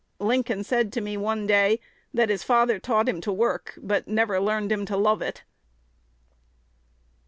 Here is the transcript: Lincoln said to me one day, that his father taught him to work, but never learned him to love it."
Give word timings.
Lincoln 0.17 0.63
said 0.63 0.91
to 0.93 0.99
me 1.01 1.15
one 1.15 1.45
day, 1.45 1.79
that 2.11 2.29
his 2.29 2.41
father 2.43 2.79
taught 2.79 3.07
him 3.07 3.21
to 3.21 3.31
work, 3.31 3.75
but 3.77 4.07
never 4.07 4.39
learned 4.39 4.71
him 4.71 4.83
to 4.87 4.97
love 4.97 5.21
it." 5.21 5.43